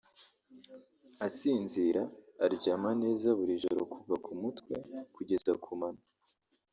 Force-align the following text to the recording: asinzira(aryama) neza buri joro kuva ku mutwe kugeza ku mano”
asinzira(aryama) 1.25 2.89
neza 3.03 3.27
buri 3.37 3.53
joro 3.63 3.81
kuva 3.93 4.15
ku 4.25 4.31
mutwe 4.41 4.73
kugeza 5.15 5.51
ku 5.63 5.71
mano” 5.81 6.03